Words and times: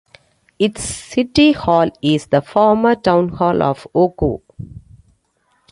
Its 0.57 0.81
city 0.83 1.51
hall 1.51 1.91
is 2.01 2.25
the 2.25 2.41
former 2.41 2.95
town 2.95 3.29
hall 3.29 3.61
of 3.61 3.85
Oku. 3.93 4.39